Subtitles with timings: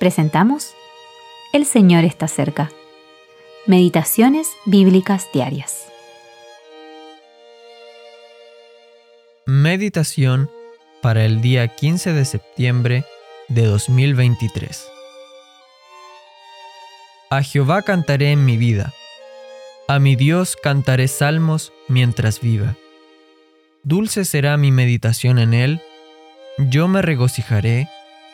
[0.00, 0.74] presentamos
[1.52, 2.72] El Señor está cerca.
[3.66, 5.84] Meditaciones Bíblicas Diarias.
[9.44, 10.50] Meditación
[11.02, 13.04] para el día 15 de septiembre
[13.48, 14.88] de 2023.
[17.28, 18.94] A Jehová cantaré en mi vida.
[19.86, 22.74] A mi Dios cantaré salmos mientras viva.
[23.82, 25.82] Dulce será mi meditación en él.
[26.56, 27.88] Yo me regocijaré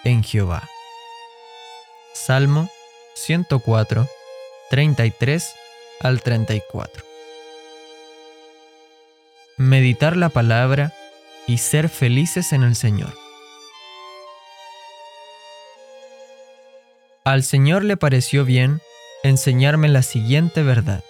[0.04, 0.68] en Jehová.
[2.16, 2.70] Salmo
[3.14, 4.08] 104,
[4.70, 5.54] 33
[6.00, 7.04] al 34.
[9.58, 10.94] Meditar la palabra
[11.46, 13.12] y ser felices en el Señor.
[17.24, 18.80] Al Señor le pareció bien
[19.22, 21.04] enseñarme la siguiente verdad.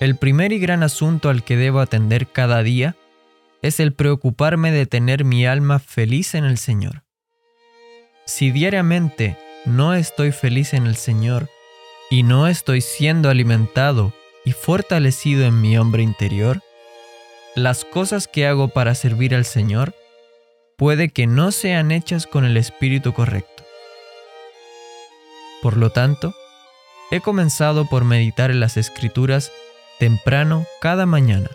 [0.00, 2.96] El primer y gran asunto al que debo atender cada día
[3.62, 7.04] es el preocuparme de tener mi alma feliz en el Señor.
[8.26, 11.48] Si diariamente no estoy feliz en el Señor
[12.10, 14.12] y no estoy siendo alimentado
[14.44, 16.60] y fortalecido en mi hombre interior,
[17.54, 19.94] las cosas que hago para servir al Señor
[20.76, 23.62] puede que no sean hechas con el espíritu correcto.
[25.62, 26.34] Por lo tanto,
[27.10, 29.52] he comenzado por meditar en las escrituras
[30.00, 31.50] temprano cada mañana,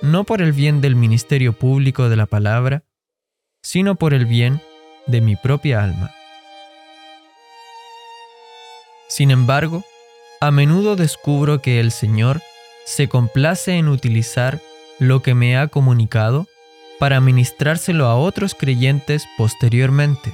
[0.00, 2.82] no por el bien del ministerio público de la palabra,
[3.62, 4.60] sino por el bien
[5.06, 6.12] de mi propia alma.
[9.14, 9.84] Sin embargo,
[10.40, 12.40] a menudo descubro que el Señor
[12.86, 14.62] se complace en utilizar
[14.98, 16.46] lo que me ha comunicado
[16.98, 20.32] para ministrárselo a otros creyentes posteriormente.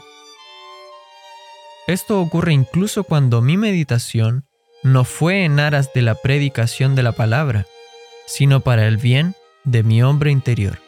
[1.88, 4.46] Esto ocurre incluso cuando mi meditación
[4.84, 7.66] no fue en aras de la predicación de la palabra,
[8.28, 9.34] sino para el bien
[9.64, 10.78] de mi hombre interior.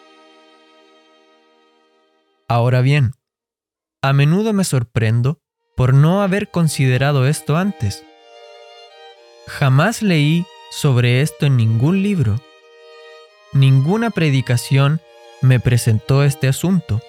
[2.46, 3.14] Ahora bien,
[4.00, 5.40] a menudo me sorprendo
[5.80, 8.04] por no haber considerado esto antes.
[9.46, 12.38] Jamás leí sobre esto en ningún libro.
[13.54, 15.00] Ninguna predicación
[15.40, 17.00] me presentó este asunto.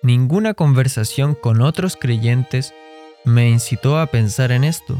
[0.00, 2.72] Ninguna conversación con otros creyentes
[3.26, 4.96] me incitó a pensar en esto.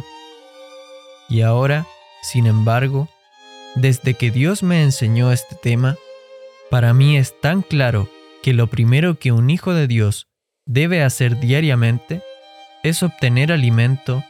[1.31, 1.87] Y ahora,
[2.22, 3.08] sin embargo,
[3.76, 5.97] desde que Dios me enseñó este tema,
[6.69, 8.10] para mí es tan claro
[8.42, 10.26] que lo primero que un hijo de Dios
[10.72, 12.22] debe hacer diariamente
[12.84, 14.22] es obtener alimento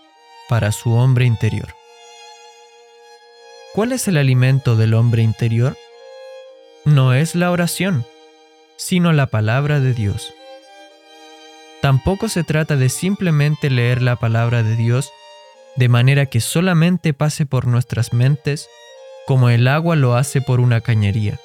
[0.49, 1.69] para su hombre interior.
[3.75, 5.77] ¿Cuál es el alimento del hombre interior?
[6.87, 8.07] No es la oración,
[8.77, 10.33] sino la palabra de Dios.
[11.83, 15.13] Tampoco se trata de simplemente leer la palabra de Dios
[15.77, 18.67] de manera que solamente pase por nuestras mentes
[19.27, 21.39] como el agua lo hace por una cañería.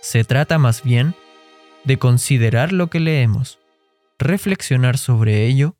[0.00, 1.14] Se trata más bien
[1.84, 3.58] de considerar lo que leemos,
[4.22, 5.76] reflexionar sobre ello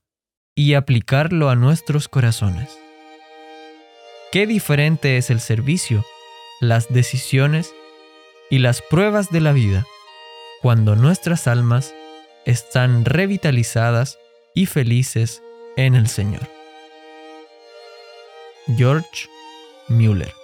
[0.55, 2.79] y aplicarlo a nuestros corazones.
[4.31, 6.05] Qué diferente es el servicio,
[6.61, 7.75] las decisiones
[8.51, 9.87] y las pruebas de la vida
[10.61, 11.95] cuando nuestras almas
[12.47, 14.19] están revitalizadas
[14.55, 15.43] y felices
[15.77, 16.49] en el Señor.
[18.77, 19.29] George
[19.89, 20.42] Mueller